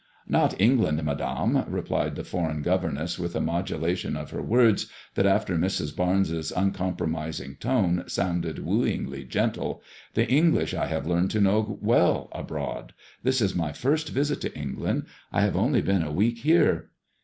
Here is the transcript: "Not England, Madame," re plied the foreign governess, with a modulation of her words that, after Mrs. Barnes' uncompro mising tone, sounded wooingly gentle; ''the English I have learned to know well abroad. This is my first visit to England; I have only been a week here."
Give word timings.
"Not 0.37 0.59
England, 0.59 1.03
Madame," 1.03 1.63
re 1.67 1.83
plied 1.83 2.15
the 2.15 2.23
foreign 2.23 2.63
governess, 2.63 3.19
with 3.19 3.35
a 3.35 3.39
modulation 3.39 4.17
of 4.17 4.31
her 4.31 4.41
words 4.41 4.87
that, 5.13 5.27
after 5.27 5.55
Mrs. 5.55 5.95
Barnes' 5.95 6.51
uncompro 6.51 7.07
mising 7.07 7.53
tone, 7.59 8.05
sounded 8.07 8.57
wooingly 8.65 9.25
gentle; 9.29 9.83
''the 10.15 10.27
English 10.27 10.73
I 10.73 10.87
have 10.87 11.05
learned 11.05 11.29
to 11.29 11.39
know 11.41 11.77
well 11.83 12.29
abroad. 12.31 12.93
This 13.21 13.41
is 13.41 13.53
my 13.55 13.73
first 13.73 14.09
visit 14.09 14.41
to 14.41 14.57
England; 14.57 15.05
I 15.31 15.41
have 15.41 15.55
only 15.55 15.83
been 15.83 16.01
a 16.01 16.11
week 16.11 16.39
here." 16.39 16.89